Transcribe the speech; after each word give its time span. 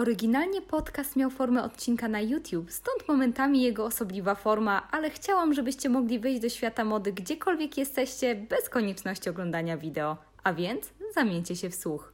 Oryginalnie 0.00 0.62
podcast 0.62 1.16
miał 1.16 1.30
formę 1.30 1.62
odcinka 1.62 2.08
na 2.08 2.20
YouTube, 2.20 2.70
stąd 2.72 3.08
momentami 3.08 3.62
jego 3.62 3.84
osobliwa 3.84 4.34
forma, 4.34 4.88
ale 4.90 5.10
chciałam, 5.10 5.54
żebyście 5.54 5.88
mogli 5.88 6.18
wyjść 6.18 6.40
do 6.40 6.48
świata 6.48 6.84
mody 6.84 7.12
gdziekolwiek 7.12 7.78
jesteście, 7.78 8.34
bez 8.34 8.68
konieczności 8.68 9.30
oglądania 9.30 9.76
wideo. 9.76 10.16
A 10.44 10.52
więc 10.54 10.90
zamieńcie 11.14 11.56
się 11.56 11.70
w 11.70 11.74
słuch. 11.74 12.09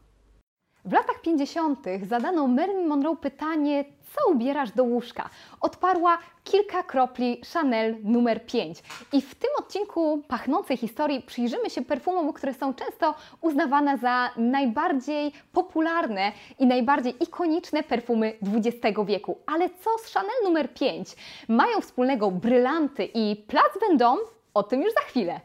W 0.87 0.93
latach 0.93 1.21
50. 1.21 1.85
zadano 2.03 2.47
Marilyn 2.47 2.87
Monroe 2.87 3.17
pytanie, 3.17 3.85
co 4.17 4.31
ubierasz 4.31 4.71
do 4.71 4.85
łóżka? 4.85 5.31
Odparła 5.61 6.19
kilka 6.45 6.83
kropli 6.83 7.41
Chanel 7.53 7.97
numer 8.05 8.47
5. 8.47 8.83
I 9.13 9.23
w 9.23 9.35
tym 9.35 9.51
odcinku 9.59 10.23
pachnącej 10.29 10.77
historii 10.77 11.23
przyjrzymy 11.23 11.71
się 11.71 11.83
perfumom, 11.83 12.33
które 12.33 12.55
są 12.55 12.75
często 12.75 13.15
uznawane 13.41 13.99
za 13.99 14.31
najbardziej 14.37 15.33
popularne 15.53 16.33
i 16.59 16.67
najbardziej 16.67 17.23
ikoniczne 17.23 17.83
perfumy 17.83 18.33
XX 18.55 18.99
wieku. 19.05 19.39
Ale 19.47 19.71
co 19.71 19.91
z 19.99 20.13
Chanel 20.13 20.37
numer 20.45 20.75
5? 20.75 21.17
Mają 21.49 21.81
wspólnego 21.81 22.31
brylanty 22.31 23.09
i 23.15 23.37
Plac 23.37 23.73
Vendôme? 23.83 24.19
O 24.55 24.63
tym 24.63 24.83
już 24.83 24.95
za 24.95 25.01
chwilę. 25.01 25.41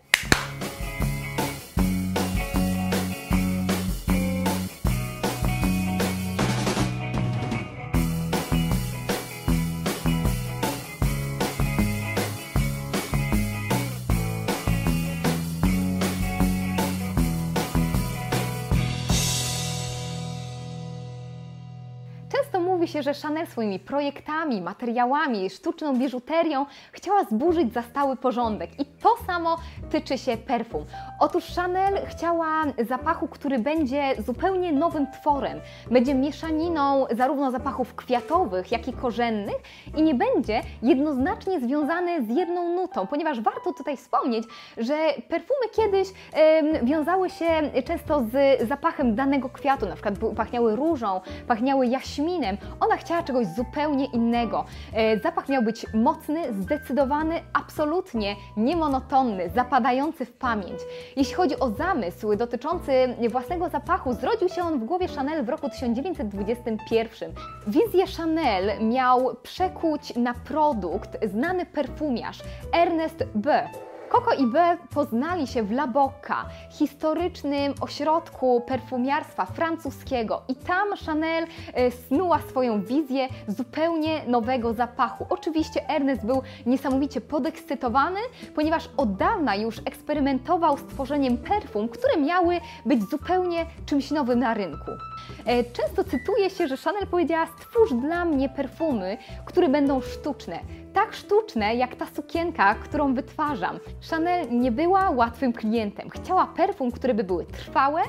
Się, 22.92 23.04
że 23.04 23.14
Chanel 23.14 23.48
swoimi 23.48 23.80
projektami, 23.80 24.62
materiałami, 24.62 25.50
sztuczną 25.50 25.98
biżuterią 25.98 26.66
chciała 26.92 27.24
zburzyć 27.24 27.74
zastały 27.74 28.16
porządek 28.16 28.80
i 28.80 28.86
to 28.86 29.16
samo 29.28 29.58
tyczy 29.90 30.18
się 30.18 30.38
perfum. 30.38 30.86
Otóż 31.20 31.44
Chanel 31.56 32.06
chciała 32.06 32.64
zapachu, 32.88 33.28
który 33.28 33.60
będzie 33.60 34.24
zupełnie 34.26 34.72
nowym 34.72 35.12
tworem, 35.12 35.60
będzie 35.92 36.16
mieszaniną 36.16 37.06
zarówno 37.12 37.52
zapachów 37.52 37.96
kwiatowych, 37.96 38.72
jak 38.72 38.88
i 38.88 38.94
korzennych 38.94 39.58
i 39.98 40.02
nie 40.02 40.16
będzie 40.16 40.62
jednoznacznie 40.82 41.60
związany 41.60 42.26
z 42.26 42.30
jedną 42.30 42.76
nutą, 42.76 43.08
ponieważ 43.08 43.42
warto 43.42 43.74
tutaj 43.74 43.98
wspomnieć, 43.98 44.44
że 44.78 44.96
perfumy 45.30 45.70
kiedyś 45.76 46.08
em, 46.34 46.86
wiązały 46.86 47.30
się 47.30 47.46
często 47.86 48.24
z 48.24 48.62
zapachem 48.68 49.16
danego 49.16 49.50
kwiatu, 49.50 49.86
na 49.86 49.94
przykład 49.94 50.16
pachniały 50.36 50.76
różą, 50.76 51.22
pachniały 51.48 51.88
jaśminem. 51.88 52.58
Ona 52.82 52.98
chciała 52.98 53.24
czegoś 53.24 53.48
zupełnie 53.48 54.06
innego. 54.06 54.66
E, 54.94 55.20
Zapach 55.20 55.50
miał 55.50 55.64
być 55.64 55.86
mocny, 55.94 56.54
zdecydowany, 56.54 57.42
absolutnie 57.54 58.36
niemonotonny, 58.58 59.50
zapadający 59.50 60.26
w 60.26 60.32
pamięć. 60.32 60.80
Jeśli 61.16 61.34
chodzi 61.34 61.60
o 61.60 61.70
zamysł 61.70 62.36
dotyczący 62.36 62.92
własnego 63.30 63.70
zapachu, 63.70 64.14
zrodził 64.14 64.50
się 64.50 64.64
on 64.64 64.80
w 64.80 64.84
głowie 64.86 65.08
Chanel 65.08 65.46
w 65.46 65.50
roku 65.50 65.70
1921. 65.70 67.34
Wizję 67.68 68.06
Chanel 68.18 68.88
miał 68.90 69.36
przekuć 69.44 70.16
na 70.16 70.34
produkt 70.34 71.26
znany 71.32 71.66
perfumiarz 71.66 72.40
Ernest 72.74 73.24
B. 73.36 73.70
Coco 74.12 74.34
i 74.34 74.48
B 74.48 74.78
poznali 74.94 75.48
się 75.48 75.64
w 75.64 75.72
La 75.72 75.88
Bocca, 75.88 76.46
historycznym 76.70 77.74
ośrodku 77.82 78.62
perfumiarstwa 78.68 79.46
francuskiego 79.46 80.42
i 80.48 80.56
tam 80.56 80.88
Chanel 81.06 81.48
e, 81.74 81.92
snuła 81.92 82.40
swoją 82.40 82.82
wizję 82.82 83.28
zupełnie 83.48 84.22
nowego 84.28 84.74
zapachu. 84.74 85.26
Oczywiście 85.30 85.90
Ernest 85.90 86.26
był 86.26 86.42
niesamowicie 86.66 87.22
podekscytowany, 87.22 88.20
ponieważ 88.56 88.90
od 88.98 89.16
dawna 89.16 89.56
już 89.56 89.78
eksperymentował 89.86 90.78
z 90.78 90.84
tworzeniem 90.84 91.38
perfum, 91.38 91.90
które 91.90 92.18
miały 92.18 92.62
być 92.86 93.10
zupełnie 93.10 93.66
czymś 93.86 94.12
nowym 94.12 94.40
na 94.40 94.54
rynku. 94.54 94.92
E, 95.46 95.64
Często 95.64 96.04
cytuje 96.04 96.50
się, 96.50 96.68
że 96.68 96.78
Chanel 96.78 97.08
powiedziała: 97.08 97.46
Stwórz 97.46 97.94
dla 97.94 98.26
mnie 98.26 98.50
perfumy, 98.50 99.18
które 99.46 99.70
będą 99.70 100.02
sztuczne. 100.02 100.60
Tak 100.94 101.14
sztuczne 101.14 101.76
jak 101.76 101.96
ta 101.96 102.06
sukienka, 102.06 102.76
którą 102.76 103.14
wytwarzam. 103.14 103.80
Chanel 104.10 104.60
nie 104.60 104.72
była 104.72 105.10
łatwym 105.10 105.54
klientem. 105.54 106.10
Chciała 106.10 106.48
perfum, 106.48 106.92
które 106.92 107.14
by 107.14 107.24
były 107.24 107.46
trwałe, 107.46 108.02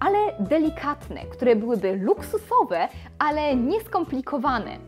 ale 0.00 0.18
delikatne, 0.40 1.20
które 1.20 1.56
byłyby 1.56 1.96
luksusowe, 1.96 2.88
ale 3.18 3.56
nieskomplikowane. 3.56 4.78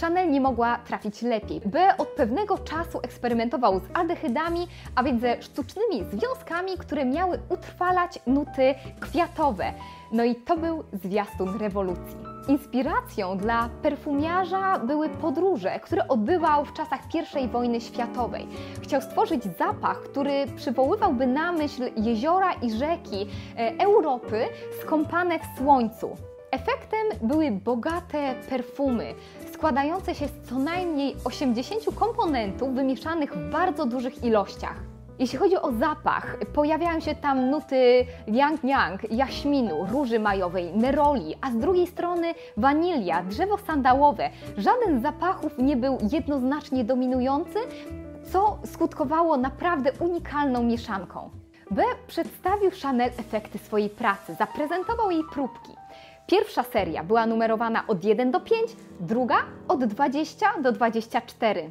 Chanel 0.00 0.30
nie 0.30 0.40
mogła 0.40 0.78
trafić 0.78 1.22
lepiej. 1.22 1.60
B 1.64 1.96
od 1.98 2.08
pewnego 2.08 2.58
czasu 2.58 3.00
eksperymentował 3.02 3.80
z 3.80 3.82
aldehydami, 3.94 4.68
a 4.94 5.02
więc 5.02 5.20
ze 5.20 5.42
sztucznymi 5.42 6.04
związkami, 6.12 6.78
które 6.78 7.04
miały 7.04 7.38
utrwalać 7.48 8.18
nuty 8.26 8.74
kwiatowe. 9.00 9.72
No 10.12 10.24
i 10.24 10.34
to 10.34 10.56
był 10.56 10.84
zwiastun 10.92 11.58
rewolucji. 11.58 12.16
Inspiracją 12.48 13.38
dla 13.38 13.68
perfumiarza 13.82 14.78
były 14.78 15.08
podróże, 15.08 15.80
które 15.80 16.08
odbywał 16.08 16.64
w 16.64 16.72
czasach 16.72 17.00
I 17.44 17.48
wojny 17.48 17.80
światowej. 17.80 18.46
Chciał 18.82 19.02
stworzyć 19.02 19.42
zapach, 19.58 20.02
który 20.02 20.46
przywoływałby 20.56 21.26
na 21.26 21.52
myśl 21.52 21.90
jeziora 21.96 22.52
i 22.52 22.70
rzeki 22.70 23.26
e, 23.56 23.84
Europy 23.84 24.44
skąpane 24.82 25.38
w 25.38 25.58
słońcu. 25.58 26.16
Efektem 26.50 27.28
były 27.28 27.50
bogate 27.50 28.34
perfumy, 28.48 29.14
składające 29.54 30.14
się 30.14 30.28
z 30.28 30.48
co 30.48 30.58
najmniej 30.58 31.16
80 31.24 31.84
komponentów 31.94 32.74
wymieszanych 32.74 33.32
w 33.32 33.50
bardzo 33.50 33.86
dużych 33.86 34.24
ilościach. 34.24 34.76
Jeśli 35.18 35.38
chodzi 35.38 35.56
o 35.56 35.72
zapach, 35.72 36.36
pojawiają 36.54 37.00
się 37.00 37.14
tam 37.14 37.50
nuty 37.50 38.06
yang 38.26 38.64
yang, 38.64 39.12
jaśminu, 39.12 39.86
róży 39.92 40.18
majowej, 40.18 40.76
neroli, 40.76 41.34
a 41.40 41.50
z 41.50 41.56
drugiej 41.56 41.86
strony 41.86 42.34
wanilia, 42.56 43.22
drzewo 43.22 43.58
sandałowe. 43.58 44.30
Żaden 44.56 45.00
z 45.00 45.02
zapachów 45.02 45.58
nie 45.58 45.76
był 45.76 45.98
jednoznacznie 46.12 46.84
dominujący, 46.84 47.58
co 48.32 48.58
skutkowało 48.64 49.36
naprawdę 49.36 49.92
unikalną 50.00 50.62
mieszanką. 50.62 51.43
B 51.70 51.82
przedstawił 52.06 52.70
Chanel 52.82 53.10
efekty 53.18 53.58
swojej 53.58 53.90
pracy, 53.90 54.34
zaprezentował 54.34 55.10
jej 55.10 55.22
próbki. 55.32 55.72
Pierwsza 56.26 56.62
seria 56.62 57.04
była 57.04 57.26
numerowana 57.26 57.84
od 57.86 58.04
1 58.04 58.30
do 58.30 58.40
5, 58.40 58.70
druga 59.00 59.36
od 59.68 59.84
20 59.84 60.60
do 60.62 60.72
24. 60.72 61.70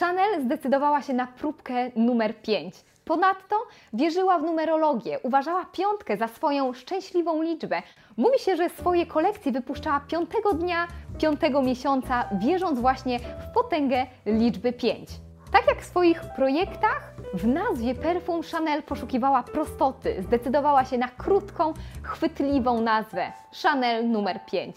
Chanel 0.00 0.44
zdecydowała 0.44 1.02
się 1.02 1.12
na 1.12 1.26
próbkę 1.26 1.90
numer 1.96 2.42
5. 2.42 2.74
Ponadto 3.04 3.56
wierzyła 3.92 4.38
w 4.38 4.42
numerologię, 4.42 5.18
uważała 5.22 5.64
piątkę 5.64 6.16
za 6.16 6.28
swoją 6.28 6.72
szczęśliwą 6.72 7.42
liczbę. 7.42 7.82
Mówi 8.16 8.38
się, 8.38 8.56
że 8.56 8.68
swoje 8.68 9.06
kolekcje 9.06 9.52
wypuszczała 9.52 10.00
piątego 10.00 10.52
dnia, 10.52 10.88
piątego 11.18 11.62
miesiąca, 11.62 12.28
wierząc 12.40 12.80
właśnie 12.80 13.18
w 13.18 13.54
potęgę 13.54 14.06
liczby 14.26 14.72
5. 14.72 15.08
Tak 15.52 15.66
jak 15.66 15.80
w 15.82 15.84
swoich 15.84 16.20
projektach, 16.36 17.14
w 17.34 17.46
nazwie 17.46 17.94
perfum 17.94 18.42
Chanel 18.42 18.82
poszukiwała 18.82 19.42
prostoty, 19.42 20.22
zdecydowała 20.22 20.84
się 20.84 20.98
na 20.98 21.08
krótką, 21.08 21.74
chwytliwą 22.02 22.80
nazwę 22.80 23.32
Chanel 23.62 24.10
numer 24.10 24.40
5. 24.46 24.76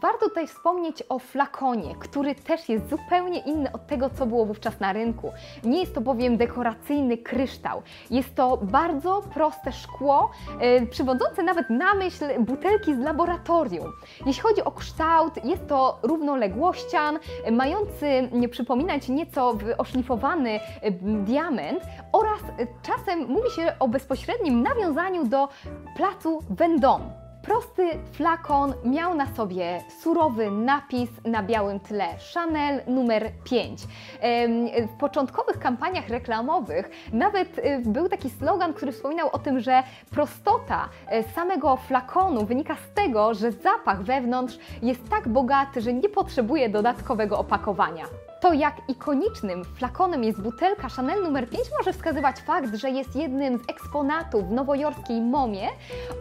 Warto 0.00 0.28
tutaj 0.28 0.46
wspomnieć 0.46 1.02
o 1.08 1.18
flakonie, 1.18 1.94
który 1.98 2.34
też 2.34 2.68
jest 2.68 2.90
zupełnie 2.90 3.38
inny 3.38 3.72
od 3.72 3.86
tego, 3.86 4.10
co 4.10 4.26
było 4.26 4.46
wówczas 4.46 4.80
na 4.80 4.92
rynku. 4.92 5.32
Nie 5.64 5.80
jest 5.80 5.94
to 5.94 6.00
bowiem 6.00 6.36
dekoracyjny 6.36 7.18
kryształ. 7.18 7.82
Jest 8.10 8.34
to 8.34 8.58
bardzo 8.62 9.22
proste 9.34 9.72
szkło, 9.72 10.30
e, 10.60 10.86
przywodzące 10.86 11.42
nawet 11.42 11.70
na 11.70 11.94
myśl 11.94 12.24
butelki 12.38 12.94
z 12.94 12.98
laboratorium. 12.98 13.92
Jeśli 14.26 14.42
chodzi 14.42 14.64
o 14.64 14.72
kształt, 14.72 15.44
jest 15.44 15.66
to 15.68 15.98
równoległościan, 16.02 17.18
mający 17.52 18.06
przypominać 18.50 19.08
nieco 19.08 19.58
oszlifowany 19.78 20.50
e, 20.50 20.90
diament 21.24 21.80
oraz 22.12 22.40
e, 22.42 22.66
czasem 22.82 23.26
mówi 23.28 23.50
się 23.50 23.72
o 23.78 23.88
bezpośrednim 23.88 24.62
nawiązaniu 24.62 25.24
do 25.24 25.48
placu 25.96 26.38
Vendôme. 26.50 27.25
Prosty 27.46 27.90
flakon 28.12 28.74
miał 28.84 29.14
na 29.14 29.26
sobie 29.26 29.80
surowy 30.02 30.50
napis 30.50 31.10
na 31.24 31.42
białym 31.42 31.80
tle 31.80 32.06
Chanel 32.34 32.80
numer 32.86 33.32
5. 33.44 33.82
Em, 34.20 34.66
W 34.88 34.98
początkowych 34.98 35.58
kampaniach 35.58 36.08
reklamowych 36.08 36.90
nawet 37.12 37.58
y, 37.58 37.82
był 37.84 38.08
taki 38.08 38.30
slogan, 38.30 38.74
który 38.74 38.92
wspominał 38.92 39.28
o 39.32 39.38
tym, 39.38 39.60
że 39.60 39.82
prostota 40.10 40.88
e, 41.08 41.22
samego 41.22 41.76
flakonu 41.76 42.46
wynika 42.46 42.76
z 42.76 42.94
tego, 42.94 43.34
że 43.34 43.52
zapach 43.52 44.02
wewnątrz 44.02 44.58
jest 44.82 45.10
tak 45.10 45.28
bogaty, 45.28 45.80
że 45.80 45.92
nie 45.92 46.08
potrzebuje 46.08 46.68
dodatkowego 46.68 47.38
opakowania. 47.38 48.04
To 48.40 48.52
jak 48.52 48.76
ikonicznym 48.88 49.64
flakonem 49.64 50.24
jest 50.24 50.40
butelka 50.40 50.88
Chanel 50.88 51.22
numer 51.22 51.48
5 51.48 51.64
może 51.78 51.92
wskazywać 51.92 52.36
fakt, 52.36 52.74
że 52.74 52.90
jest 52.90 53.16
jednym 53.16 53.58
z 53.58 53.70
eksponatów 53.70 54.50
nowojorskiej 54.50 55.20
MoMie 55.20 55.68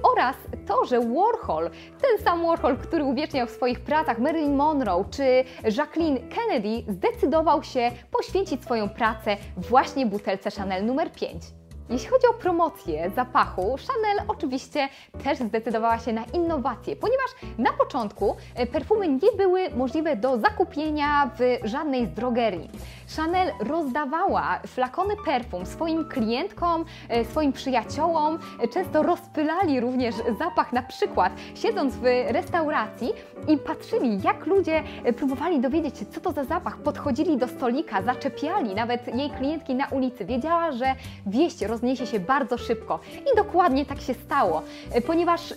oraz 0.04 0.36
to, 0.68 0.86
że 0.86 1.00
Warhol, 1.00 1.70
ten 2.02 2.26
sam 2.26 2.46
Warhol, 2.46 2.78
który 2.78 3.04
uwieczniał 3.04 3.48
w 3.48 3.52
swoich 3.52 3.80
pracach 3.80 4.20
Marilyn 4.20 4.56
Monroe 4.56 5.06
czy 5.12 5.44
Jacqueline 5.78 6.20
Kennedy, 6.30 6.92
zdecydował 6.94 7.64
się 7.64 7.92
poświęcić 8.12 8.64
swoją 8.64 8.90
pracę 8.90 9.38
właśnie 9.58 10.06
butelce 10.06 10.52
Chanel 10.52 10.86
numer 10.86 11.12
5. 11.12 11.44
Jeśli 11.90 12.08
chodzi 12.08 12.28
o 12.28 12.34
promocję 12.34 13.12
zapachu, 13.16 13.76
Chanel 13.88 14.26
oczywiście 14.28 14.90
też 15.24 15.40
zdecydowała 15.40 16.00
się 16.00 16.14
na 16.14 16.24
innowacje, 16.34 16.96
ponieważ 16.96 17.26
na 17.58 17.74
początku 17.74 18.36
e, 18.56 18.68
perfumy 18.68 19.08
nie 19.08 19.32
były 19.38 19.70
możliwe 19.70 20.16
do 20.16 20.38
zakupienia 20.38 21.32
w 21.40 21.68
żadnej 21.68 22.06
z 22.06 22.10
drogerii. 22.10 22.70
Chanel 23.16 23.52
rozdawała 23.60 24.60
flakony 24.68 25.16
perfum 25.26 25.66
swoim 25.66 26.06
klientkom, 26.06 26.86
e, 27.10 27.26
swoim 27.26 27.54
przyjaciołom, 27.54 28.40
e, 28.60 28.68
często 28.68 29.04
rozpylali 29.04 29.80
również 29.80 30.16
zapach 30.40 30.74
na 30.74 30.81
przykład 30.81 31.34
siedząc 31.56 31.96
w 31.96 32.04
restauracji 32.28 33.14
i 33.48 33.58
patrzyli 33.58 34.22
jak 34.22 34.46
ludzie 34.46 34.84
próbowali 35.18 35.60
dowiedzieć 35.60 35.98
się 35.98 36.06
co 36.06 36.20
to 36.22 36.31
za 36.31 36.44
zapach, 36.44 36.78
podchodzili 36.78 37.38
do 37.38 37.48
stolika, 37.48 38.02
zaczepiali 38.02 38.76
nawet 38.76 39.16
jej 39.16 39.30
klientki 39.30 39.76
na 39.76 39.88
ulicy. 39.88 40.26
Wiedziała, 40.26 40.72
że 40.72 40.96
wieść 41.26 41.62
rozniesie 41.75 42.07
się 42.07 42.19
bardzo 42.19 42.57
szybko. 42.57 43.00
I 43.33 43.36
dokładnie 43.36 43.86
tak 43.86 44.01
się 44.01 44.13
stało, 44.13 44.62
e, 44.92 45.01
ponieważ 45.01 45.51
y, 45.51 45.56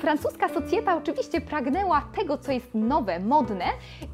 francuska 0.00 0.48
socjeta 0.48 0.96
oczywiście 0.96 1.40
pragnęła 1.40 2.02
tego, 2.16 2.38
co 2.38 2.52
jest 2.52 2.74
nowe, 2.74 3.20
modne 3.20 3.64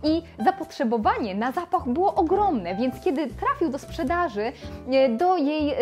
i 0.03 0.23
zapotrzebowanie 0.44 1.35
na 1.35 1.53
zapach 1.53 1.88
było 1.88 2.14
ogromne, 2.14 2.75
więc 2.75 2.94
kiedy 3.05 3.26
trafił 3.26 3.69
do 3.69 3.79
sprzedaży, 3.79 4.41
y, 4.43 5.17
do 5.17 5.37
jej 5.37 5.75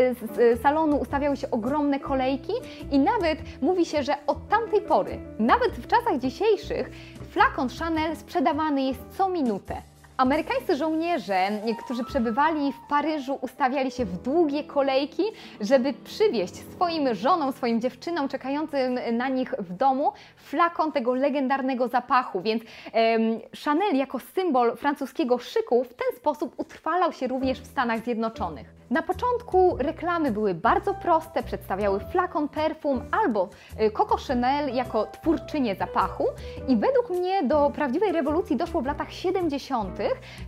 salonu 0.63 0.97
ustawiały 0.97 1.37
się 1.37 1.51
ogromne 1.51 2.01
kolejki 2.01 2.53
i 2.91 2.99
nawet 2.99 3.39
mówi 3.63 3.87
się, 3.87 4.03
że 4.03 4.15
od 4.27 4.49
tamtej 4.49 4.81
pory, 4.81 5.19
nawet 5.39 5.73
w 5.73 5.87
czasach 5.87 6.19
dzisiejszych, 6.19 6.91
flakon 7.31 7.69
Chanel 7.79 8.17
sprzedawany 8.17 8.83
jest 8.83 9.01
co 9.17 9.29
minutę. 9.29 9.94
Amerykańscy 10.17 10.77
żołnierze, 10.77 11.51
którzy 11.85 12.05
przebywali 12.05 12.73
w 12.73 12.89
Paryżu, 12.89 13.39
ustawiali 13.41 13.91
się 13.91 14.05
w 14.05 14.23
długie 14.23 14.65
kolejki, 14.65 15.23
żeby 15.61 15.93
przywieźć 15.93 16.55
swoim 16.57 17.15
żonom, 17.15 17.53
swoim 17.53 17.81
dziewczynom 17.81 18.29
czekającym 18.29 18.99
na 19.13 19.29
nich 19.29 19.55
w 19.59 19.73
domu 19.73 20.13
flakon 20.37 20.93
tego 20.93 21.15
legendarnego 21.15 21.89
zapachu. 21.89 22.41
Więc 22.41 22.63
um, 22.63 23.41
Chanel 23.65 23.97
jako 23.97 24.19
symbol 24.19 24.77
francuskiego 24.77 25.39
szyku 25.39 25.85
w 25.85 25.95
ten 25.95 26.17
sposób 26.17 26.55
utrwalał 26.57 27.13
się 27.13 27.27
również 27.27 27.61
w 27.61 27.67
Stanach 27.67 28.05
Zjednoczonych. 28.05 28.75
Na 28.91 29.03
początku 29.03 29.77
reklamy 29.79 30.31
były 30.31 30.55
bardzo 30.55 30.95
proste, 30.95 31.43
przedstawiały 31.43 32.01
flakon 32.01 32.49
perfum 32.49 33.03
albo 33.11 33.49
y, 33.81 33.91
Coco 33.91 34.17
Chanel 34.17 34.75
jako 34.75 35.07
twórczynię 35.07 35.77
zapachu 35.77 36.27
i 36.69 36.77
według 36.77 37.11
mnie 37.11 37.43
do 37.43 37.71
prawdziwej 37.71 38.13
rewolucji 38.13 38.57
doszło 38.57 38.83
w 38.83 38.87
latach 38.87 39.13
70., 39.13 39.99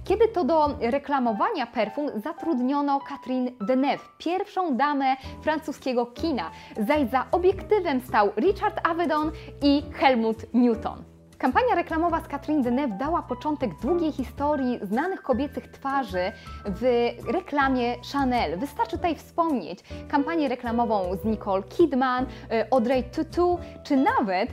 kiedy 0.04 0.28
to 0.28 0.44
do 0.44 0.68
reklamowania 0.80 1.66
perfum 1.66 2.10
zatrudniono 2.16 3.00
Catherine 3.08 3.50
Deneuve, 3.60 4.08
pierwszą 4.18 4.76
damę 4.76 5.16
francuskiego 5.42 6.06
kina, 6.06 6.50
zaś 6.86 7.10
za 7.10 7.26
obiektywem 7.32 8.00
stał 8.00 8.30
Richard 8.36 8.88
Avedon 8.88 9.32
i 9.62 9.82
Helmut 9.92 10.54
Newton. 10.54 11.15
Kampania 11.38 11.74
reklamowa 11.74 12.20
z 12.20 12.28
Catherine 12.28 12.62
Deneuve 12.62 12.98
dała 12.98 13.22
początek 13.22 13.70
długiej 13.82 14.12
historii 14.12 14.78
znanych 14.82 15.22
kobiecych 15.22 15.68
twarzy 15.68 16.32
w 16.66 17.10
reklamie 17.32 17.94
Chanel. 18.12 18.58
Wystarczy 18.58 18.96
tutaj 18.96 19.16
wspomnieć 19.16 19.84
kampanię 20.08 20.48
reklamową 20.48 21.16
z 21.16 21.24
Nicole 21.24 21.62
Kidman, 21.62 22.24
y, 22.24 22.70
Audrey 22.70 23.04
Tautou, 23.04 23.58
czy 23.84 23.96
nawet 23.96 24.50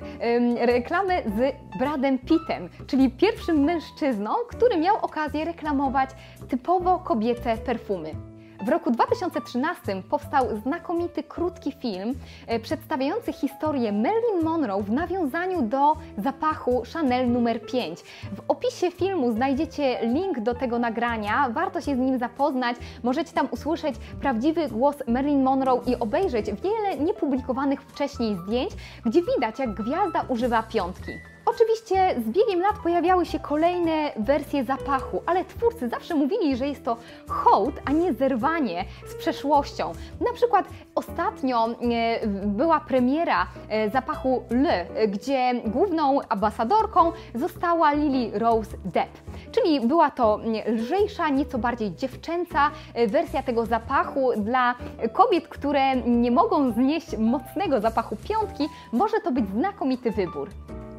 reklamę 0.66 1.22
z 1.22 1.56
Bradem 1.80 2.20
Pittem, 2.20 2.70
czyli 2.88 3.12
pierwszym 3.12 3.64
mężczyzną, 3.64 4.32
który 4.50 4.78
miał 4.78 4.96
okazję 4.96 5.46
reklamować 5.46 6.10
typowo 6.50 7.00
kobiece 7.00 7.58
perfumy. 7.58 8.33
W 8.64 8.70
roku 8.70 8.92
2013 8.92 10.04
powstał 10.10 10.58
znakomity 10.58 11.24
krótki 11.24 11.72
film 11.72 12.14
e, 12.48 12.60
przedstawiający 12.60 13.34
historię 13.34 13.92
Marilyn 13.92 14.44
Monroe 14.44 14.84
w 14.84 14.92
nawiązaniu 14.92 15.62
do 15.62 15.94
zapachu 16.18 16.84
Chanel 16.94 17.32
numer 17.32 17.66
5. 17.66 18.00
W 18.36 18.42
opisie 18.48 18.92
filmu 18.92 19.32
znajdziecie 19.32 20.00
link 20.02 20.40
do 20.40 20.56
tego 20.56 20.80
nagrania, 20.80 21.50
warto 21.50 21.82
się 21.82 21.96
z 21.96 22.00
nim 22.00 22.20
zapoznać, 22.20 22.76
możecie 23.04 23.34
tam 23.34 23.48
usłyszeć 23.52 23.96
prawdziwy 24.22 24.68
głos 24.68 24.96
Marilyn 25.08 25.44
Monroe 25.44 25.82
i 25.86 25.96
obejrzeć 25.96 26.46
wiele 26.46 26.98
niepublikowanych 26.98 27.82
wcześniej 27.82 28.38
zdjęć, 28.38 28.72
gdzie 29.06 29.22
widać 29.36 29.60
jak 29.60 29.74
gwiazda 29.74 30.26
używa 30.30 30.64
piątki. 30.64 31.12
Oczywiście 31.56 32.16
z 32.26 32.30
biegiem 32.30 32.62
lat 32.62 32.76
pojawiały 32.84 33.26
się 33.26 33.40
kolejne 33.40 34.12
wersje 34.18 34.64
zapachu, 34.64 35.22
ale 35.26 35.46
twórcy 35.46 35.90
zawsze 35.90 36.16
mówili, 36.16 36.58
że 36.58 36.68
jest 36.68 36.86
to 36.86 36.98
hołd, 37.28 37.76
a 37.86 37.92
nie 37.92 38.14
zerwanie 38.14 38.86
z 39.08 39.16
przeszłością. 39.16 39.92
Na 40.22 40.34
przykład 40.34 40.66
ostatnio 40.96 41.68
e, 41.68 42.28
była 42.28 42.80
premiera 42.80 43.48
e, 43.70 43.90
zapachu 43.90 44.44
Le, 44.50 44.86
gdzie 45.08 45.54
główną 45.66 46.20
ambasadorką 46.30 47.12
została 47.36 47.94
Lily 47.94 48.40
Rose 48.40 48.78
Depp. 48.86 49.12
Czyli 49.52 49.88
była 49.88 50.12
to 50.12 50.40
lżejsza, 50.68 51.30
nieco 51.30 51.58
bardziej 51.58 51.96
dziewczęca 51.96 52.72
e, 52.94 53.08
wersja 53.08 53.44
tego 53.44 53.66
zapachu 53.66 54.32
dla 54.38 54.76
kobiet, 55.14 55.48
które 55.48 55.96
nie 55.96 56.32
mogą 56.32 56.72
znieść 56.72 57.18
mocnego 57.18 57.82
zapachu 57.82 58.16
piątki. 58.30 58.70
Może 58.92 59.20
to 59.20 59.32
być 59.32 59.50
znakomity 59.50 60.12
wybór. 60.12 60.50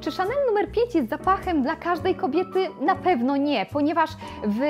Czy 0.05 0.11
Chanel 0.11 0.37
numer 0.47 0.71
5 0.73 0.95
jest 0.95 1.09
zapachem 1.09 1.63
dla 1.63 1.77
każdej 1.77 2.15
kobiety? 2.15 2.67
Na 2.81 2.95
pewno 2.95 3.37
nie, 3.37 3.67
ponieważ 3.67 4.11
w 4.47 4.61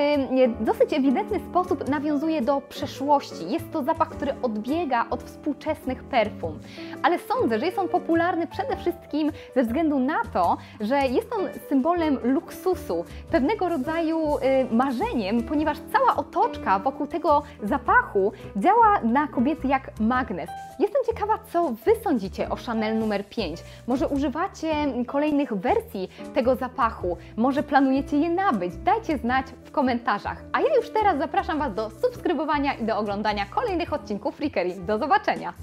dosyć 0.60 0.92
ewidentny 0.92 1.40
sposób 1.50 1.88
nawiązuje 1.88 2.42
do 2.42 2.60
przeszłości. 2.60 3.50
Jest 3.50 3.72
to 3.72 3.82
zapach, 3.82 4.08
który 4.08 4.34
odbiega 4.42 5.06
od 5.10 5.22
współczesnych 5.22 6.04
perfum. 6.04 6.58
Ale 7.02 7.18
sądzę, 7.18 7.58
że 7.58 7.66
jest 7.66 7.78
on 7.78 7.88
popularny 7.88 8.46
przede 8.46 8.76
wszystkim 8.76 9.32
ze 9.54 9.62
względu 9.62 9.98
na 9.98 10.24
to, 10.32 10.56
że 10.80 10.96
jest 10.96 11.32
on 11.32 11.48
symbolem 11.68 12.18
luksusu, 12.22 13.04
pewnego 13.30 13.68
rodzaju 13.68 14.36
y, 14.36 14.40
marzeniem, 14.74 15.42
ponieważ 15.42 15.78
cała 15.92 16.16
otoczka 16.16 16.78
wokół 16.78 17.06
tego 17.06 17.42
zapachu 17.62 18.32
działa 18.56 19.00
na 19.02 19.28
kobiety 19.28 19.68
jak 19.68 19.90
magnes. 20.00 20.50
Jestem 20.78 21.02
ciekawa, 21.06 21.38
co 21.52 21.70
Wy 21.70 21.92
sądzicie 22.04 22.48
o 22.48 22.56
Chanel 22.56 22.98
numer 22.98 23.28
5. 23.28 23.60
Może 23.86 24.08
używacie 24.08 24.74
kolejnych 25.06 25.23
kolejnych 25.24 25.54
wersji 25.54 26.08
tego 26.34 26.56
zapachu. 26.56 27.16
Może 27.36 27.62
planujecie 27.62 28.16
je 28.18 28.30
nabyć? 28.30 28.76
Dajcie 28.76 29.18
znać 29.18 29.46
w 29.64 29.70
komentarzach. 29.70 30.44
A 30.52 30.60
ja 30.60 30.76
już 30.76 30.90
teraz 30.90 31.18
zapraszam 31.18 31.58
Was 31.58 31.74
do 31.74 31.90
subskrybowania 31.90 32.74
i 32.74 32.84
do 32.84 32.98
oglądania 32.98 33.46
kolejnych 33.46 33.92
odcinków 33.92 34.36
Freakery. 34.36 34.74
Do 34.86 34.98
zobaczenia! 34.98 35.54